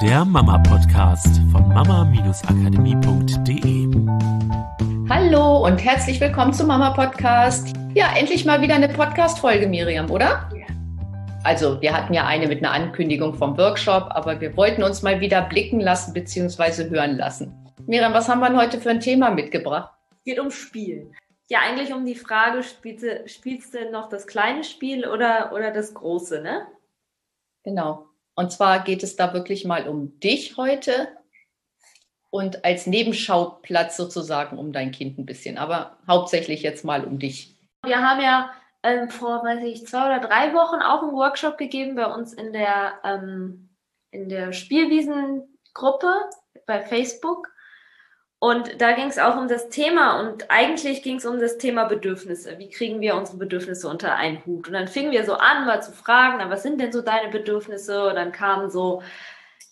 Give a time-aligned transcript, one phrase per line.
[0.00, 3.86] der Mama-Podcast von mama-akademie.de.
[5.10, 7.74] Hallo und herzlich willkommen zum Mama-Podcast.
[7.92, 10.48] Ja, endlich mal wieder eine Podcast-Folge, Miriam, oder?
[10.56, 10.64] Ja.
[11.44, 15.20] Also, wir hatten ja eine mit einer Ankündigung vom Workshop, aber wir wollten uns mal
[15.20, 16.88] wieder blicken lassen bzw.
[16.88, 17.54] hören lassen.
[17.86, 19.92] Miriam, was haben wir heute für ein Thema mitgebracht?
[20.12, 21.12] Es geht um Spiel.
[21.50, 25.70] Ja, eigentlich um die Frage, spielst du, spielst du noch das kleine Spiel oder, oder
[25.70, 26.66] das große, ne?
[27.64, 28.09] Genau.
[28.40, 31.08] Und zwar geht es da wirklich mal um dich heute
[32.30, 37.54] und als Nebenschauplatz sozusagen um dein Kind ein bisschen, aber hauptsächlich jetzt mal um dich.
[37.84, 38.50] Wir haben ja
[38.82, 42.54] ähm, vor, weiß ich, zwei oder drei Wochen auch einen Workshop gegeben bei uns in
[42.54, 43.68] der, ähm,
[44.10, 46.10] in der Spielwiesengruppe
[46.66, 47.46] bei Facebook.
[48.42, 51.84] Und da ging es auch um das Thema und eigentlich ging es um das Thema
[51.84, 52.58] Bedürfnisse.
[52.58, 54.66] Wie kriegen wir unsere Bedürfnisse unter einen Hut?
[54.66, 58.08] Und dann fingen wir so an, mal zu fragen, was sind denn so deine Bedürfnisse?
[58.08, 59.02] Und dann kamen so,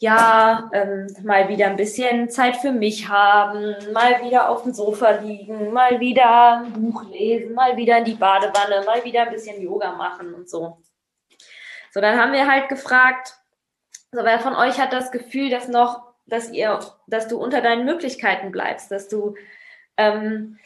[0.01, 5.13] ja, ähm, mal wieder ein bisschen Zeit für mich haben, mal wieder auf dem Sofa
[5.13, 9.63] liegen, mal wieder ein Buch lesen, mal wieder in die Badewanne, mal wieder ein bisschen
[9.63, 10.79] Yoga machen und so.
[11.91, 13.35] So, dann haben wir halt gefragt,
[14.13, 17.85] so, wer von euch hat das Gefühl, dass noch dass ihr, dass du unter deinen
[17.85, 19.35] Möglichkeiten bleibst, dass du
[19.97, 20.59] ähm,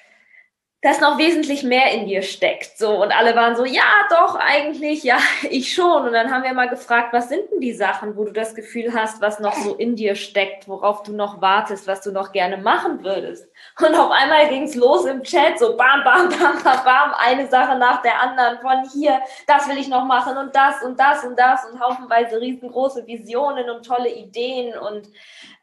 [0.83, 2.77] dass noch wesentlich mehr in dir steckt.
[2.77, 5.19] So, und alle waren so, ja, doch, eigentlich, ja,
[5.51, 6.07] ich schon.
[6.07, 8.93] Und dann haben wir mal gefragt, was sind denn die Sachen, wo du das Gefühl
[8.93, 12.57] hast, was noch so in dir steckt, worauf du noch wartest, was du noch gerne
[12.57, 13.49] machen würdest.
[13.79, 17.79] Und auf einmal ging's los im Chat, so bam, bam, bam, bam, bam, eine Sache
[17.79, 21.39] nach der anderen, von hier, das will ich noch machen und das und das und
[21.39, 25.09] das und haufenweise riesengroße Visionen und tolle Ideen und,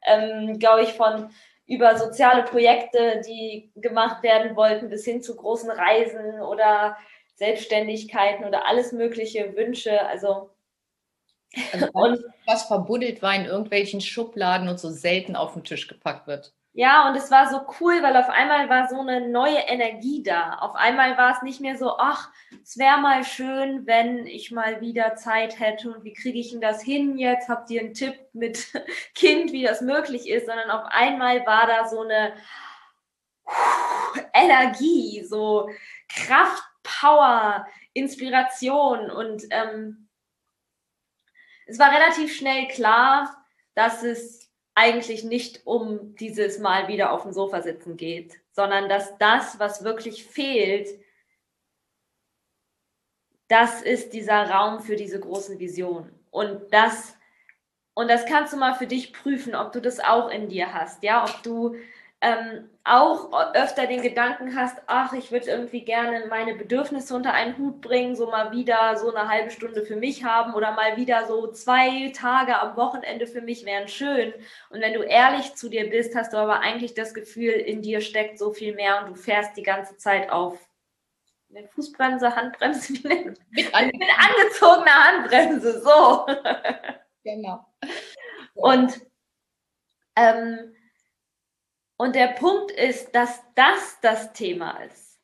[0.05, 1.29] ähm, glaube ich, von
[1.69, 6.97] über soziale Projekte, die gemacht werden wollten, bis hin zu großen Reisen oder
[7.35, 10.05] Selbstständigkeiten oder alles mögliche Wünsche.
[10.07, 10.49] Also,
[11.71, 16.25] also und was verbuddelt war in irgendwelchen Schubladen und so selten auf den Tisch gepackt
[16.25, 16.53] wird.
[16.73, 20.59] Ja, und es war so cool, weil auf einmal war so eine neue Energie da.
[20.59, 22.30] Auf einmal war es nicht mehr so, ach,
[22.63, 26.61] es wäre mal schön, wenn ich mal wieder Zeit hätte und wie kriege ich denn
[26.61, 27.49] das hin jetzt?
[27.49, 28.71] Habt ihr einen Tipp mit
[29.15, 30.45] Kind, wie das möglich ist?
[30.45, 32.33] Sondern auf einmal war da so eine
[34.33, 35.69] Energie, so
[36.08, 40.08] Kraft, Power, Inspiration und ähm,
[41.65, 44.39] es war relativ schnell klar, dass es
[44.79, 49.83] eigentlich nicht um dieses Mal wieder auf dem Sofa sitzen geht, sondern dass das, was
[49.83, 50.87] wirklich fehlt,
[53.49, 56.17] das ist dieser Raum für diese großen Visionen.
[56.31, 57.17] Und das,
[57.93, 61.03] und das kannst du mal für dich prüfen, ob du das auch in dir hast,
[61.03, 61.75] ja, ob du
[62.21, 67.57] ähm, auch öfter den Gedanken hast, ach, ich würde irgendwie gerne meine Bedürfnisse unter einen
[67.57, 71.27] Hut bringen, so mal wieder so eine halbe Stunde für mich haben oder mal wieder
[71.27, 74.33] so zwei Tage am Wochenende für mich wären schön.
[74.69, 78.02] Und wenn du ehrlich zu dir bist, hast du aber eigentlich das Gefühl, in dir
[78.02, 80.58] steckt so viel mehr und du fährst die ganze Zeit auf
[81.55, 86.25] eine Fußbremse, Handbremse, wie nennt mit, an mit angezogener Handbremse, so.
[87.23, 87.65] Genau.
[88.55, 88.99] Und
[90.15, 90.73] ähm,
[91.99, 95.20] und der Punkt ist, dass das das Thema ist.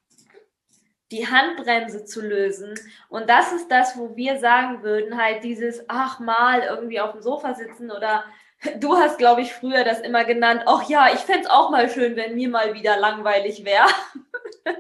[1.09, 2.77] Die Handbremse zu lösen.
[3.07, 7.21] Und das ist das, wo wir sagen würden, halt dieses, ach mal, irgendwie auf dem
[7.21, 8.25] Sofa sitzen oder
[8.79, 11.89] du hast, glaube ich, früher das immer genannt, ach ja, ich fände es auch mal
[11.89, 13.87] schön, wenn mir mal wieder langweilig wäre.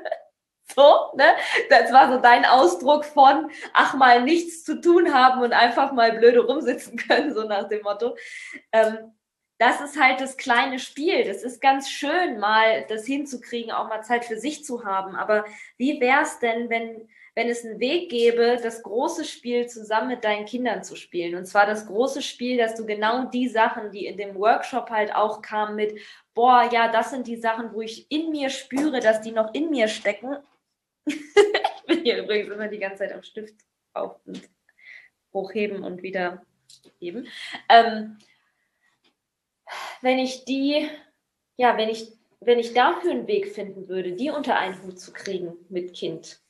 [0.75, 1.27] so, ne?
[1.69, 6.11] Das war so dein Ausdruck von, ach mal, nichts zu tun haben und einfach mal
[6.11, 8.17] blöde rumsitzen können, so nach dem Motto.
[8.73, 9.13] Ähm,
[9.65, 11.23] das ist halt das kleine Spiel.
[11.23, 15.15] Das ist ganz schön, mal das hinzukriegen, auch mal Zeit für sich zu haben.
[15.15, 15.45] Aber
[15.77, 20.23] wie wäre es denn, wenn, wenn es einen Weg gäbe, das große Spiel zusammen mit
[20.23, 21.33] deinen Kindern zu spielen?
[21.33, 25.15] Und zwar das große Spiel, dass du genau die Sachen, die in dem Workshop halt
[25.15, 25.99] auch kamen mit,
[26.35, 29.71] boah, ja, das sind die Sachen, wo ich in mir spüre, dass die noch in
[29.71, 30.37] mir stecken.
[31.05, 33.55] ich bin hier übrigens immer die ganze Zeit am Stift
[33.93, 34.47] auf und
[35.33, 36.45] hochheben und wieder
[36.99, 37.27] heben.
[37.67, 38.19] Ähm,
[40.01, 40.87] wenn ich die,
[41.57, 42.11] ja, wenn ich,
[42.41, 46.41] wenn ich dafür einen Weg finden würde, die unter einen Hut zu kriegen mit Kind.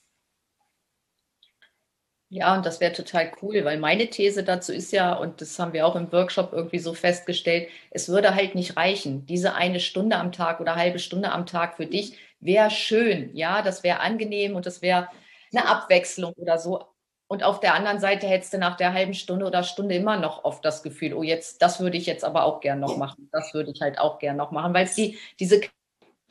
[2.30, 5.74] Ja, und das wäre total cool, weil meine These dazu ist ja, und das haben
[5.74, 9.26] wir auch im Workshop irgendwie so festgestellt, es würde halt nicht reichen.
[9.28, 13.36] Diese eine Stunde am Tag oder halbe Stunde am Tag für dich wäre schön.
[13.36, 15.08] Ja, das wäre angenehm und das wäre
[15.54, 16.84] eine Abwechslung oder so.
[17.28, 20.44] Und auf der anderen Seite hättest du nach der halben Stunde oder Stunde immer noch
[20.44, 23.30] oft das Gefühl, oh, jetzt, das würde ich jetzt aber auch gern noch machen.
[23.32, 25.62] Das würde ich halt auch gern noch machen, weil es die, diese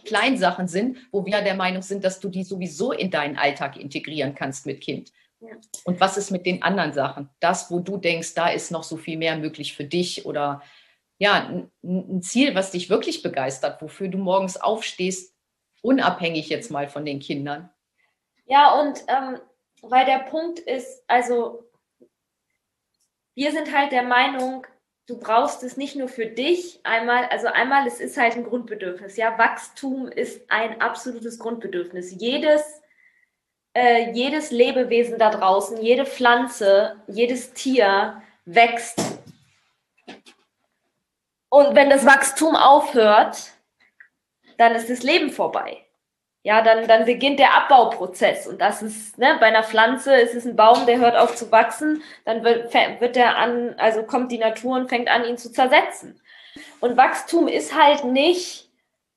[0.05, 3.77] kleinen Sachen sind, wo wir der Meinung sind, dass du die sowieso in deinen Alltag
[3.77, 5.13] integrieren kannst mit Kind.
[5.85, 7.29] Und was ist mit den anderen Sachen?
[7.41, 10.63] Das, wo du denkst, da ist noch so viel mehr möglich für dich oder
[11.19, 15.35] ja, ein, ein Ziel, was dich wirklich begeistert, wofür du morgens aufstehst,
[15.83, 17.71] unabhängig jetzt mal von den Kindern.
[18.47, 19.39] Ja, und ähm,
[19.91, 21.69] weil der Punkt ist, also
[23.35, 24.67] wir sind halt der Meinung,
[25.07, 26.81] du brauchst es nicht nur für dich.
[26.85, 29.17] Einmal, also einmal, es ist halt ein Grundbedürfnis.
[29.17, 32.15] Ja, Wachstum ist ein absolutes Grundbedürfnis.
[32.19, 32.63] Jedes,
[33.75, 39.01] äh, jedes Lebewesen da draußen, jede Pflanze, jedes Tier wächst.
[41.49, 43.53] Und wenn das Wachstum aufhört,
[44.59, 45.84] dann ist das Leben vorbei
[46.45, 48.47] ja, dann, dann beginnt der Abbauprozess.
[48.47, 51.51] Und das ist, ne, bei einer Pflanze ist es ein Baum, der hört auf zu
[51.51, 55.51] wachsen, dann wird, wird der an, also kommt die Natur und fängt an, ihn zu
[55.51, 56.21] zersetzen.
[56.81, 58.69] Und Wachstum ist halt nicht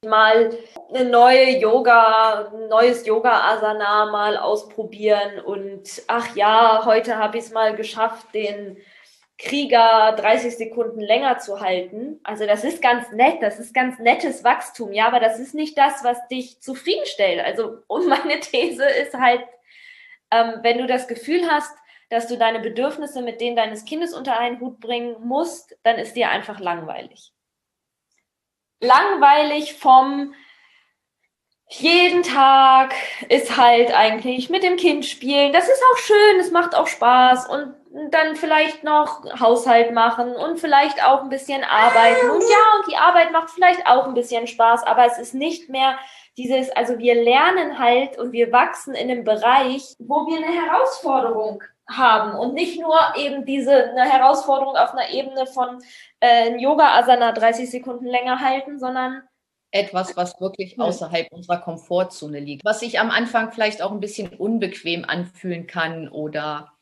[0.06, 0.58] mal
[0.90, 7.52] eine neue Yoga, ein neues Yoga-Asana mal ausprobieren und ach ja, heute habe ich es
[7.52, 8.78] mal geschafft, den
[9.38, 12.20] Krieger 30 Sekunden länger zu halten.
[12.24, 15.78] Also das ist ganz nett, das ist ganz nettes Wachstum, ja, aber das ist nicht
[15.78, 17.40] das, was dich zufriedenstellt.
[17.46, 19.44] Also und meine These ist halt,
[20.32, 21.76] ähm, wenn du das Gefühl hast,
[22.10, 26.16] dass du deine Bedürfnisse mit denen deines Kindes unter einen Hut bringen musst, dann ist
[26.16, 27.34] dir einfach langweilig.
[28.80, 30.34] Langweilig vom
[31.70, 32.94] jeden Tag
[33.28, 35.52] ist halt eigentlich mit dem Kind spielen.
[35.52, 37.76] Das ist auch schön, es macht auch Spaß und
[38.12, 42.30] dann vielleicht noch Haushalt machen und vielleicht auch ein bisschen arbeiten.
[42.30, 45.70] Und ja, und die Arbeit macht vielleicht auch ein bisschen Spaß, aber es ist nicht
[45.70, 45.98] mehr
[46.38, 51.64] dieses, also wir lernen halt und wir wachsen in einem Bereich, wo wir eine Herausforderung
[51.90, 55.82] haben und nicht nur eben diese eine Herausforderung auf einer Ebene von
[56.20, 59.24] äh, Yoga Asana 30 Sekunden länger halten, sondern
[59.72, 64.30] etwas, was wirklich außerhalb unserer Komfortzone liegt, was sich am Anfang vielleicht auch ein bisschen
[64.30, 66.77] unbequem anfühlen kann oder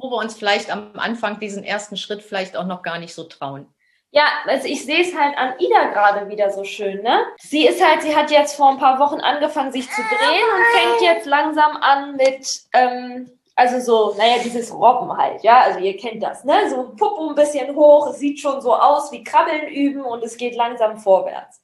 [0.00, 3.24] wo wir uns vielleicht am Anfang diesen ersten Schritt vielleicht auch noch gar nicht so
[3.24, 3.66] trauen.
[4.12, 7.20] Ja, also ich sehe es halt an Ida gerade wieder so schön, ne?
[7.38, 10.80] Sie ist halt, sie hat jetzt vor ein paar Wochen angefangen, sich zu drehen und
[10.80, 15.96] fängt jetzt langsam an mit, ähm, also so, naja, dieses Robben halt, ja, also ihr
[15.96, 16.68] kennt das, ne?
[16.70, 20.36] So Popo ein bisschen hoch, es sieht schon so aus wie Krabbeln üben und es
[20.36, 21.62] geht langsam vorwärts.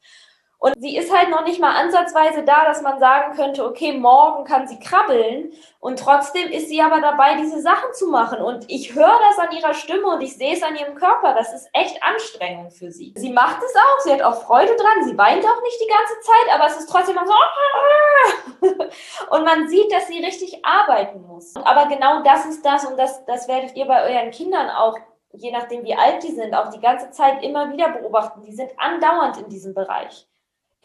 [0.59, 4.45] Und sie ist halt noch nicht mal ansatzweise da, dass man sagen könnte, okay, morgen
[4.45, 5.53] kann sie krabbeln.
[5.81, 8.41] Und trotzdem ist sie aber dabei, diese Sachen zu machen.
[8.41, 11.35] Und ich höre das an ihrer Stimme und ich sehe es an ihrem Körper.
[11.35, 13.13] Das ist echt Anstrengung für sie.
[13.17, 15.05] Sie macht es auch, sie hat auch Freude dran.
[15.05, 18.67] Sie weint auch nicht die ganze Zeit, aber es ist trotzdem so.
[19.37, 21.55] Und man sieht, dass sie richtig arbeiten muss.
[21.57, 24.97] Aber genau das ist das und das, das werdet ihr bei euren Kindern auch
[25.39, 28.43] je nachdem wie alt die sind, auch die ganze Zeit immer wieder beobachten.
[28.43, 30.27] Die sind andauernd in diesem Bereich.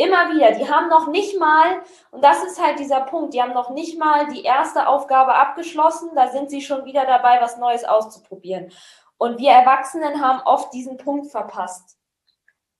[0.01, 0.53] Immer wieder.
[0.53, 4.00] Die haben noch nicht mal, und das ist halt dieser Punkt, die haben noch nicht
[4.00, 6.09] mal die erste Aufgabe abgeschlossen.
[6.15, 8.74] Da sind sie schon wieder dabei, was Neues auszuprobieren.
[9.19, 12.00] Und wir Erwachsenen haben oft diesen Punkt verpasst.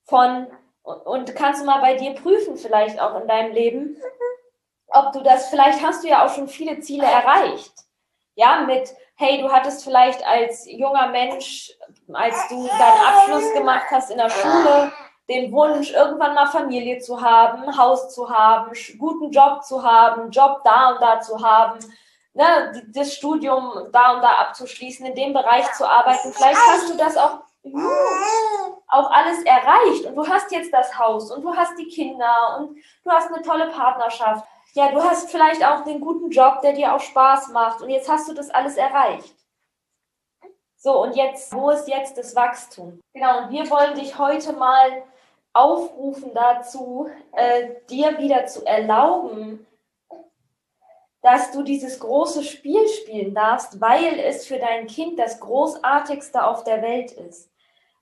[0.06, 0.48] Von,
[0.82, 3.98] und kannst du mal bei dir prüfen, vielleicht auch in deinem Leben,
[4.88, 7.74] ob du das, vielleicht hast du ja auch schon viele Ziele erreicht.
[8.34, 11.72] Ja, mit, hey, du hattest vielleicht als junger Mensch,
[12.12, 14.92] als du deinen Abschluss gemacht hast in der Schule,
[15.30, 20.62] den Wunsch, irgendwann mal Familie zu haben, Haus zu haben, guten Job zu haben, Job
[20.64, 21.80] da und da zu haben,
[22.34, 26.34] ne, das Studium da und da abzuschließen, in dem Bereich zu arbeiten.
[26.34, 27.40] Vielleicht hast du das auch,
[28.88, 32.78] auch alles erreicht und du hast jetzt das Haus und du hast die Kinder und
[33.04, 34.46] du hast eine tolle Partnerschaft.
[34.74, 38.10] Ja, du hast vielleicht auch den guten Job, der dir auch Spaß macht und jetzt
[38.10, 39.36] hast du das alles erreicht.
[40.78, 43.00] So, und jetzt, wo ist jetzt das Wachstum?
[43.14, 45.04] Genau, und wir wollen dich heute mal
[45.54, 49.66] aufrufen dazu, äh, dir wieder zu erlauben,
[51.22, 56.64] dass du dieses große Spiel spielen darfst, weil es für dein Kind das Großartigste auf
[56.64, 57.52] der Welt ist.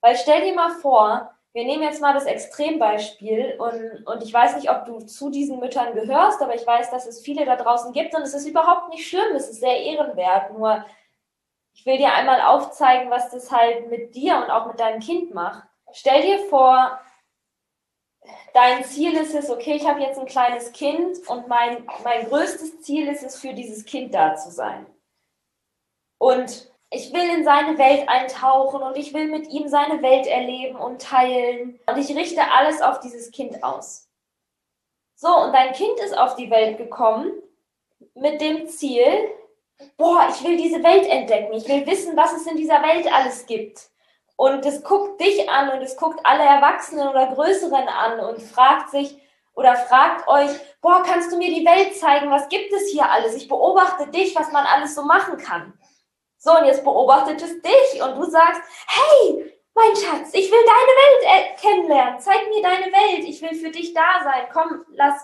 [0.01, 4.56] Weil stell dir mal vor, wir nehmen jetzt mal das Extrembeispiel und, und ich weiß
[4.56, 7.91] nicht, ob du zu diesen Müttern gehörst, aber ich weiß, dass es viele da draußen
[7.91, 10.53] gibt und es ist überhaupt nicht schlimm, es ist sehr ehrenwert.
[10.53, 10.86] Nur
[11.74, 15.34] ich will dir einmal aufzeigen, was das halt mit dir und auch mit deinem Kind
[15.34, 15.63] macht.
[15.91, 17.00] Stell dir vor,
[18.53, 22.81] dein Ziel ist es, okay, ich habe jetzt ein kleines Kind und mein, mein größtes
[22.81, 24.85] Ziel ist es, für dieses Kind da zu sein.
[26.17, 30.75] Und ich will in seine Welt eintauchen und ich will mit ihm seine Welt erleben
[30.75, 31.79] und teilen.
[31.85, 34.09] Und ich richte alles auf dieses Kind aus.
[35.15, 37.31] So, und dein Kind ist auf die Welt gekommen
[38.15, 39.05] mit dem Ziel,
[39.97, 41.53] boah, ich will diese Welt entdecken.
[41.53, 43.89] Ich will wissen, was es in dieser Welt alles gibt.
[44.39, 48.89] Und es guckt dich an und es guckt alle Erwachsenen oder Größeren an und fragt
[48.89, 49.22] sich
[49.53, 52.31] oder fragt euch, boah, kannst du mir die Welt zeigen?
[52.31, 53.36] Was gibt es hier alles?
[53.36, 55.77] Ich beobachte dich, was man alles so machen kann.
[56.38, 61.36] So, und jetzt beobachtet es dich und du sagst, hey, mein Schatz, ich will deine
[61.36, 62.22] Welt kennenlernen.
[62.22, 63.25] Zeig mir deine Welt.
[63.27, 64.48] Ich will für dich da sein.
[64.53, 65.22] Komm, lass,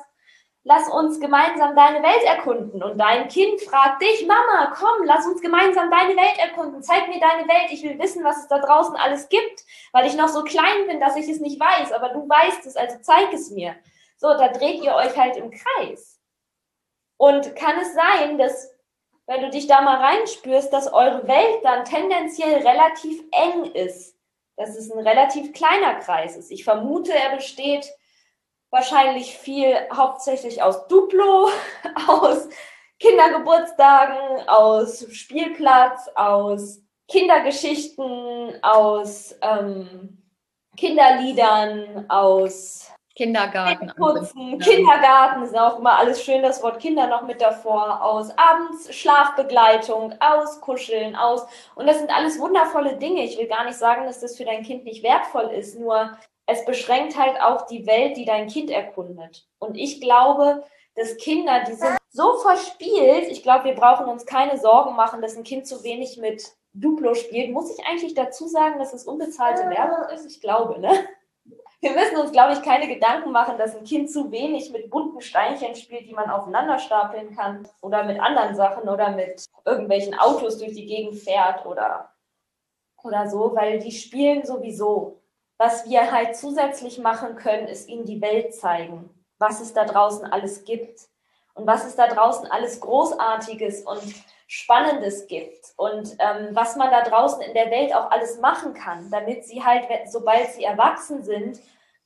[0.65, 2.83] lass uns gemeinsam deine Welt erkunden.
[2.83, 6.81] Und dein Kind fragt dich, Mama, komm, lass uns gemeinsam deine Welt erkunden.
[6.81, 7.71] Zeig mir deine Welt.
[7.71, 10.99] Ich will wissen, was es da draußen alles gibt, weil ich noch so klein bin,
[10.99, 11.93] dass ich es nicht weiß.
[11.93, 13.75] Aber du weißt es, also zeig es mir.
[14.17, 16.19] So, da dreht ihr euch halt im Kreis.
[17.17, 18.71] Und kann es sein, dass
[19.27, 24.17] wenn du dich da mal reinspürst, dass eure Welt dann tendenziell relativ eng ist,
[24.57, 26.51] dass es ein relativ kleiner Kreis ist.
[26.51, 27.91] Ich vermute, er besteht
[28.75, 31.47] wahrscheinlich viel hauptsächlich aus Duplo,
[32.07, 32.49] aus
[32.99, 40.21] Kindergeburtstagen, aus Spielplatz, aus Kindergeschichten, aus ähm,
[40.75, 43.93] Kinderliedern, aus Kindergarten.
[43.95, 48.93] Putzen, Kindergarten ist auch immer alles schön, das Wort Kinder noch mit davor, aus abends
[48.93, 51.47] Schlafbegleitung, aus Kuscheln, aus.
[51.75, 53.23] Und das sind alles wundervolle Dinge.
[53.23, 56.65] Ich will gar nicht sagen, dass das für dein Kind nicht wertvoll ist, nur es
[56.65, 59.47] beschränkt halt auch die Welt, die dein Kind erkundet.
[59.59, 60.63] Und ich glaube,
[60.95, 65.35] dass Kinder, die sind so verspielt, ich glaube, wir brauchen uns keine Sorgen machen, dass
[65.35, 67.51] ein Kind zu wenig mit Duplo spielt.
[67.51, 70.25] Muss ich eigentlich dazu sagen, dass es unbezahlte Werbung ist?
[70.25, 70.91] Ich glaube, ne?
[71.81, 75.21] wir müssen uns, glaube ich, keine Gedanken machen, dass ein Kind zu wenig mit bunten
[75.21, 80.57] Steinchen spielt, die man aufeinander stapeln kann oder mit anderen Sachen oder mit irgendwelchen Autos
[80.57, 82.11] durch die Gegend fährt oder,
[83.03, 85.21] oder so, weil die spielen sowieso.
[85.57, 90.25] Was wir halt zusätzlich machen können, ist ihnen die Welt zeigen, was es da draußen
[90.25, 90.99] alles gibt
[91.53, 94.03] und was es da draußen alles Großartiges und
[94.47, 99.09] Spannendes gibt und ähm, was man da draußen in der Welt auch alles machen kann,
[99.09, 101.59] damit sie halt, sobald sie erwachsen sind,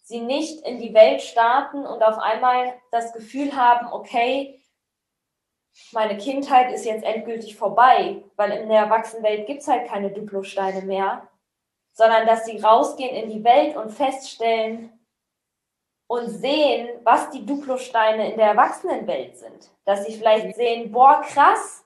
[0.03, 4.61] sie nicht in die Welt starten und auf einmal das Gefühl haben, okay,
[5.91, 10.81] meine Kindheit ist jetzt endgültig vorbei, weil in der Erwachsenenwelt gibt es halt keine Duplosteine
[10.83, 11.27] mehr,
[11.99, 14.97] sondern dass sie rausgehen in die Welt und feststellen
[16.07, 19.69] und sehen, was die Duplosteine in der Erwachsenenwelt sind.
[19.83, 21.83] Dass sie vielleicht sehen, boah, krass,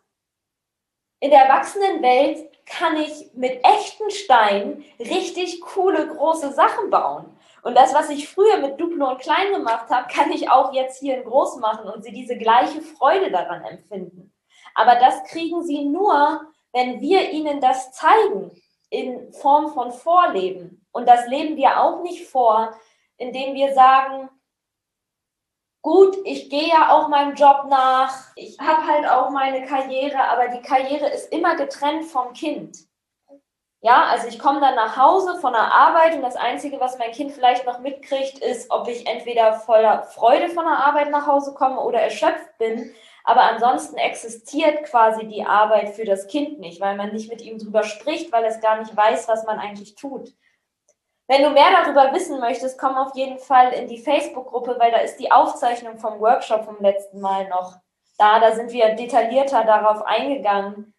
[1.20, 7.36] in der Erwachsenenwelt kann ich mit echten Steinen richtig coole, große Sachen bauen.
[7.64, 11.00] Und das, was ich früher mit Duplo und Klein gemacht habe, kann ich auch jetzt
[11.00, 14.32] hier in groß machen und sie diese gleiche Freude daran empfinden.
[14.76, 18.52] Aber das kriegen sie nur, wenn wir ihnen das zeigen
[18.94, 20.86] in Form von Vorleben.
[20.92, 22.72] Und das leben wir auch nicht vor,
[23.18, 24.30] indem wir sagen,
[25.82, 30.50] gut, ich gehe ja auch meinem Job nach, ich habe halt auch meine Karriere, aber
[30.50, 32.78] die Karriere ist immer getrennt vom Kind.
[33.82, 37.12] Ja, also ich komme dann nach Hause von der Arbeit und das Einzige, was mein
[37.12, 41.54] Kind vielleicht noch mitkriegt, ist, ob ich entweder voller Freude von der Arbeit nach Hause
[41.54, 42.94] komme oder erschöpft bin.
[43.24, 47.58] Aber ansonsten existiert quasi die Arbeit für das Kind nicht, weil man nicht mit ihm
[47.58, 50.34] drüber spricht, weil es gar nicht weiß, was man eigentlich tut.
[51.28, 54.98] Wenn du mehr darüber wissen möchtest, komm auf jeden Fall in die Facebook-Gruppe, weil da
[54.98, 57.78] ist die Aufzeichnung vom Workshop vom letzten Mal noch
[58.18, 58.42] da.
[58.42, 60.94] Da sind wir detaillierter darauf eingegangen.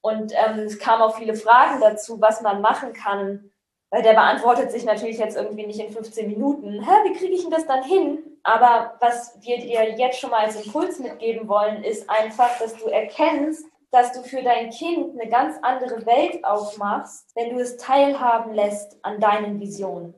[0.00, 3.52] Und ähm, es kamen auch viele Fragen dazu, was man machen kann.
[3.90, 6.82] Weil der beantwortet sich natürlich jetzt irgendwie nicht in 15 Minuten.
[6.82, 8.18] Hä, wie kriege ich denn das dann hin?
[8.42, 12.86] Aber was wir dir jetzt schon mal als Impuls mitgeben wollen, ist einfach, dass du
[12.86, 18.52] erkennst, dass du für dein Kind eine ganz andere Welt aufmachst, wenn du es teilhaben
[18.52, 20.14] lässt an deinen Visionen,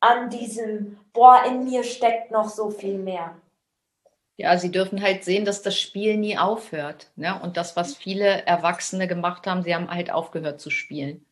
[0.00, 3.36] an diesem, boah, in mir steckt noch so viel mehr.
[4.36, 7.10] Ja, sie dürfen halt sehen, dass das Spiel nie aufhört.
[7.16, 7.38] Ne?
[7.42, 11.24] Und das, was viele Erwachsene gemacht haben, sie haben halt aufgehört zu spielen.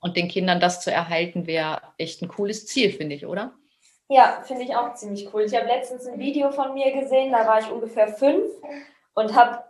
[0.00, 3.52] Und den Kindern das zu erhalten, wäre echt ein cooles Ziel, finde ich, oder?
[4.08, 5.42] Ja, finde ich auch ziemlich cool.
[5.42, 8.50] Ich habe letztens ein Video von mir gesehen, da war ich ungefähr fünf
[9.14, 9.64] und habe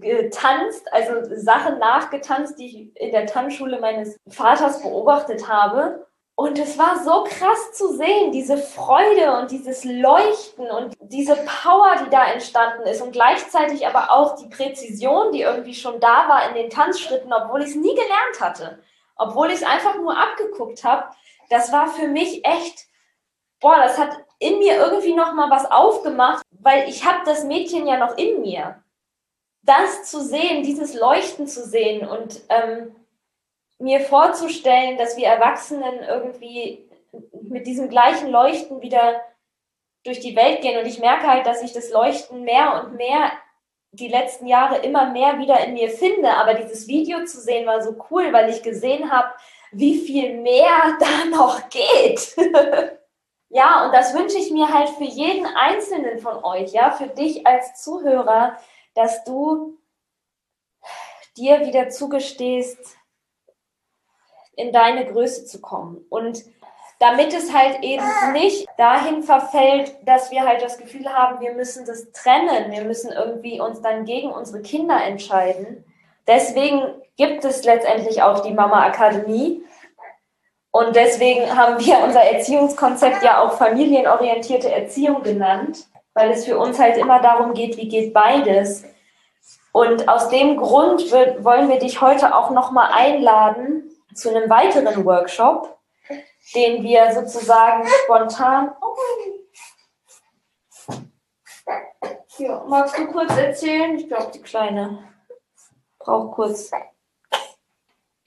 [0.00, 6.06] getanzt, also Sachen nachgetanzt, die ich in der Tanzschule meines Vaters beobachtet habe.
[6.38, 11.96] Und es war so krass zu sehen, diese Freude und dieses Leuchten und diese Power,
[12.04, 16.46] die da entstanden ist und gleichzeitig aber auch die Präzision, die irgendwie schon da war
[16.48, 18.78] in den Tanzschritten, obwohl ich es nie gelernt hatte,
[19.16, 21.04] obwohl ich es einfach nur abgeguckt habe.
[21.50, 22.86] Das war für mich echt,
[23.60, 27.86] boah, das hat in mir irgendwie noch mal was aufgemacht, weil ich habe das Mädchen
[27.86, 28.82] ja noch in mir
[29.66, 32.94] das zu sehen, dieses Leuchten zu sehen und ähm,
[33.78, 36.88] mir vorzustellen, dass wir Erwachsenen irgendwie
[37.42, 39.20] mit diesem gleichen Leuchten wieder
[40.04, 40.78] durch die Welt gehen.
[40.78, 43.32] Und ich merke halt, dass ich das Leuchten mehr und mehr
[43.96, 46.30] die letzten Jahre immer mehr wieder in mir finde.
[46.30, 49.28] Aber dieses Video zu sehen war so cool, weil ich gesehen habe,
[49.72, 52.36] wie viel mehr da noch geht.
[53.48, 57.46] ja, und das wünsche ich mir halt für jeden Einzelnen von euch, ja, für dich
[57.46, 58.56] als Zuhörer,
[58.94, 59.78] dass du
[61.36, 62.96] dir wieder zugestehst,
[64.56, 66.04] in deine Größe zu kommen.
[66.08, 66.44] Und
[66.98, 71.84] damit es halt eben nicht dahin verfällt, dass wir halt das Gefühl haben, wir müssen
[71.84, 75.84] das trennen, wir müssen irgendwie uns dann gegen unsere Kinder entscheiden.
[76.26, 76.82] Deswegen
[77.16, 79.62] gibt es letztendlich auch die Mama Akademie.
[80.70, 86.78] Und deswegen haben wir unser Erziehungskonzept ja auch familienorientierte Erziehung genannt, weil es für uns
[86.78, 88.84] halt immer darum geht, wie geht beides.
[89.72, 95.75] Und aus dem Grund wollen wir dich heute auch nochmal einladen zu einem weiteren Workshop,
[96.54, 98.72] den wir sozusagen spontan.
[102.38, 103.98] Ja, magst du kurz erzählen?
[103.98, 104.98] Ich glaube, die Kleine
[105.98, 106.70] braucht kurz.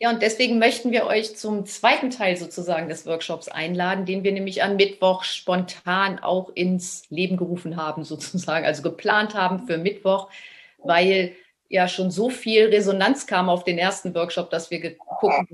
[0.01, 4.31] Ja, und deswegen möchten wir euch zum zweiten Teil sozusagen des Workshops einladen, den wir
[4.31, 10.29] nämlich am Mittwoch spontan auch ins Leben gerufen haben, sozusagen, also geplant haben für Mittwoch,
[10.77, 11.35] weil
[11.69, 15.47] ja schon so viel Resonanz kam auf den ersten Workshop, dass wir gucken,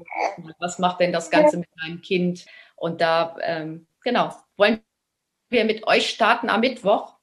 [0.59, 2.45] was macht denn das Ganze mit einem Kind?
[2.75, 4.81] Und da, ähm, genau, wollen
[5.49, 7.13] wir mit euch starten am Mittwoch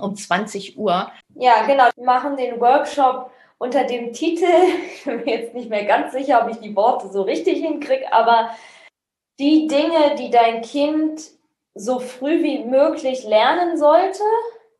[0.00, 1.10] um 20 Uhr.
[1.34, 1.88] Ja, genau.
[1.94, 4.46] Wir machen den Workshop unter dem Titel,
[4.94, 8.12] ich bin mir jetzt nicht mehr ganz sicher, ob ich die Worte so richtig hinkriege,
[8.12, 8.50] aber
[9.38, 11.22] die Dinge, die dein Kind
[11.74, 14.22] so früh wie möglich lernen sollte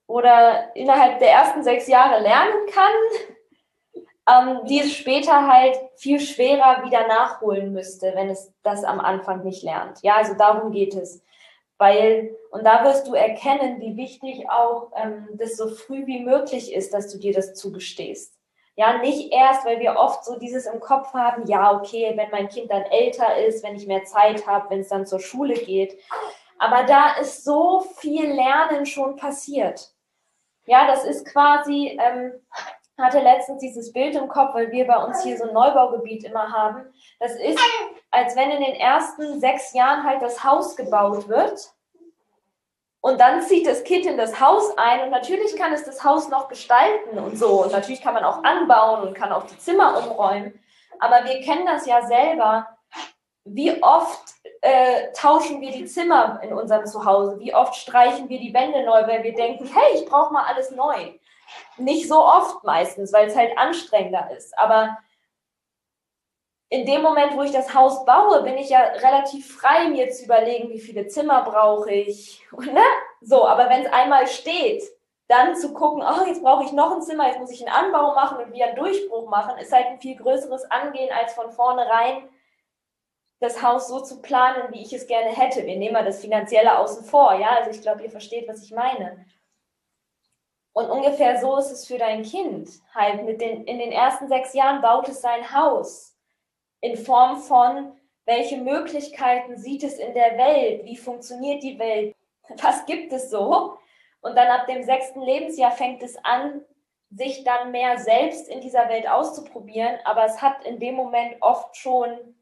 [0.09, 3.28] oder innerhalb der ersten sechs Jahre lernen kann,
[4.29, 9.43] ähm, die es später halt viel schwerer wieder nachholen müsste, wenn es das am Anfang
[9.45, 10.03] nicht lernt.
[10.03, 11.23] Ja, also darum geht es.
[11.79, 16.75] Weil, und da wirst du erkennen, wie wichtig auch ähm, das so früh wie möglich
[16.75, 18.35] ist, dass du dir das zugestehst.
[18.75, 22.49] Ja, nicht erst, weil wir oft so dieses im Kopf haben, ja, okay, wenn mein
[22.49, 25.99] Kind dann älter ist, wenn ich mehr Zeit habe, wenn es dann zur Schule geht.
[26.59, 29.93] Aber da ist so viel Lernen schon passiert.
[30.67, 32.33] Ja, das ist quasi, ähm,
[32.99, 36.53] hatte letztens dieses Bild im Kopf, weil wir bei uns hier so ein Neubaugebiet immer
[36.53, 36.85] haben.
[37.21, 37.61] Das ist,
[38.11, 41.73] als wenn in den ersten sechs Jahren halt das Haus gebaut wird.
[43.01, 46.29] Und dann zieht das Kind in das Haus ein und natürlich kann es das Haus
[46.29, 47.63] noch gestalten und so.
[47.63, 50.59] Und natürlich kann man auch anbauen und kann auch die Zimmer umräumen.
[50.99, 52.67] Aber wir kennen das ja selber.
[53.45, 57.39] Wie oft äh, tauschen wir die Zimmer in unserem Zuhause?
[57.39, 60.73] Wie oft streichen wir die Wände neu, weil wir denken, hey, ich brauche mal alles
[60.73, 61.13] neu.
[61.77, 64.59] Nicht so oft meistens, weil es halt anstrengender ist.
[64.59, 64.99] Aber
[66.71, 70.25] in dem Moment, wo ich das Haus baue, bin ich ja relativ frei, mir zu
[70.25, 72.45] überlegen, wie viele Zimmer brauche ich.
[72.53, 72.85] Ne?
[73.21, 74.83] So, aber wenn es einmal steht,
[75.29, 78.15] dann zu gucken, oh, jetzt brauche ich noch ein Zimmer, jetzt muss ich einen Anbau
[78.15, 82.29] machen und wieder einen Durchbruch machen, ist halt ein viel größeres Angehen, als von vornherein
[83.41, 85.65] das Haus so zu planen, wie ich es gerne hätte.
[85.65, 87.51] Wir nehmen mal das Finanzielle außen vor, ja.
[87.51, 89.25] Also ich glaube, ihr versteht, was ich meine.
[90.79, 92.71] Und ungefähr so ist es für dein Kind.
[92.95, 96.17] Halt mit den, in den ersten sechs Jahren baut es sein Haus
[96.81, 100.85] in Form von, welche Möglichkeiten sieht es in der Welt?
[100.85, 102.15] Wie funktioniert die Welt?
[102.63, 103.77] Was gibt es so?
[104.21, 106.65] Und dann ab dem sechsten Lebensjahr fängt es an,
[107.11, 109.99] sich dann mehr selbst in dieser Welt auszuprobieren.
[110.05, 112.37] Aber es hat in dem Moment oft schon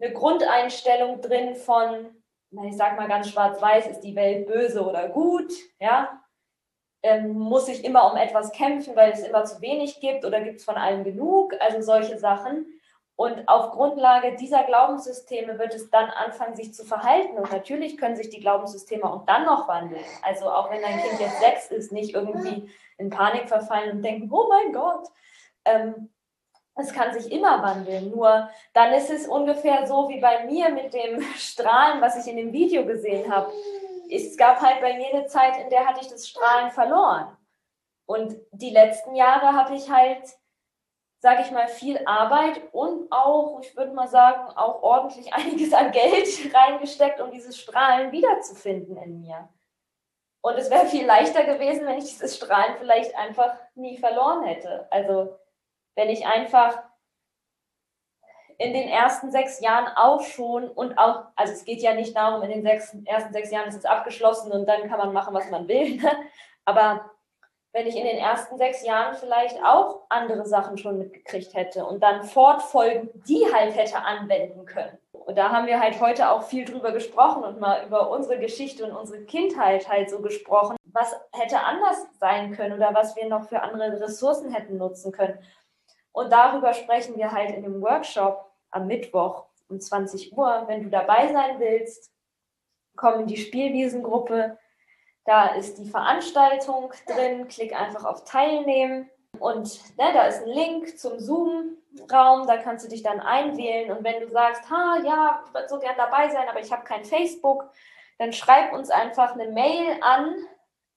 [0.00, 2.20] eine Grundeinstellung drin von,
[2.64, 5.52] ich sag mal ganz schwarz-weiß, ist die Welt böse oder gut?
[5.78, 6.19] Ja,
[7.02, 10.58] ähm, muss ich immer um etwas kämpfen, weil es immer zu wenig gibt oder gibt
[10.58, 11.54] es von allem genug?
[11.60, 12.66] Also solche Sachen.
[13.16, 17.36] Und auf Grundlage dieser Glaubenssysteme wird es dann anfangen, sich zu verhalten.
[17.36, 20.04] Und natürlich können sich die Glaubenssysteme auch dann noch wandeln.
[20.22, 24.30] Also auch wenn dein Kind jetzt sechs ist, nicht irgendwie in Panik verfallen und denken,
[24.32, 25.06] oh mein Gott.
[25.66, 26.08] Ähm,
[26.76, 28.10] es kann sich immer wandeln.
[28.10, 32.38] Nur dann ist es ungefähr so wie bei mir mit dem Strahlen, was ich in
[32.38, 33.52] dem Video gesehen habe
[34.12, 37.36] es gab halt bei mir eine Zeit, in der hatte ich das Strahlen verloren.
[38.06, 40.24] Und die letzten Jahre habe ich halt,
[41.20, 45.92] sage ich mal, viel Arbeit und auch, ich würde mal sagen, auch ordentlich einiges an
[45.92, 49.48] Geld reingesteckt, um dieses Strahlen wiederzufinden in mir.
[50.42, 54.88] Und es wäre viel leichter gewesen, wenn ich dieses Strahlen vielleicht einfach nie verloren hätte.
[54.90, 55.36] Also
[55.96, 56.82] wenn ich einfach
[58.60, 62.42] in den ersten sechs Jahren auch schon und auch, also es geht ja nicht darum,
[62.42, 65.50] in den sechs, ersten sechs Jahren ist es abgeschlossen und dann kann man machen, was
[65.50, 65.96] man will.
[65.96, 66.10] Ne?
[66.66, 67.10] Aber
[67.72, 72.02] wenn ich in den ersten sechs Jahren vielleicht auch andere Sachen schon mitgekriegt hätte und
[72.02, 74.98] dann fortfolgend die halt hätte anwenden können.
[75.12, 78.84] Und da haben wir halt heute auch viel drüber gesprochen und mal über unsere Geschichte
[78.84, 80.76] und unsere Kindheit halt so gesprochen.
[80.84, 85.38] Was hätte anders sein können oder was wir noch für andere Ressourcen hätten nutzen können.
[86.12, 90.64] Und darüber sprechen wir halt in dem Workshop am Mittwoch um 20 Uhr.
[90.66, 92.10] Wenn du dabei sein willst,
[92.96, 94.58] komm in die Spielwiesengruppe.
[95.24, 97.48] Da ist die Veranstaltung drin.
[97.48, 99.08] Klick einfach auf Teilnehmen.
[99.38, 101.76] Und ne, da ist ein Link zum Zoom.
[102.12, 105.68] Raum, da kannst du dich dann einwählen und wenn du sagst, ha, ja, ich würde
[105.68, 107.68] so gern dabei sein, aber ich habe kein Facebook,
[108.18, 110.36] dann schreib uns einfach eine Mail an.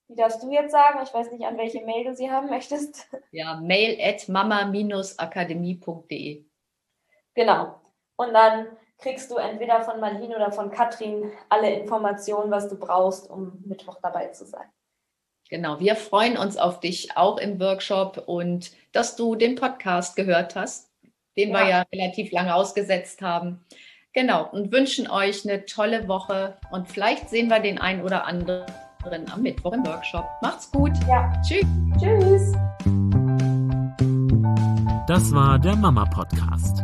[0.07, 0.99] Wie darfst du jetzt sagen?
[1.03, 3.07] Ich weiß nicht, an welche Mail du sie haben möchtest.
[3.31, 6.45] Ja, mail at mama-akademie.de.
[7.35, 7.79] Genau.
[8.15, 8.67] Und dann
[8.99, 13.97] kriegst du entweder von Marlene oder von Katrin alle Informationen, was du brauchst, um Mittwoch
[14.01, 14.65] dabei zu sein.
[15.49, 20.55] Genau, wir freuen uns auf dich auch im Workshop und dass du den Podcast gehört
[20.55, 20.89] hast,
[21.37, 21.59] den ja.
[21.59, 23.63] wir ja relativ lange ausgesetzt haben.
[24.13, 28.65] Genau, und wünschen euch eine tolle Woche und vielleicht sehen wir den einen oder anderen
[29.31, 30.25] am Mittwoch im Workshop.
[30.41, 30.93] Macht's gut.
[31.07, 31.31] Ja.
[31.45, 31.65] Tschüss.
[31.99, 32.51] Tschüss.
[35.07, 36.83] Das war der Mama Podcast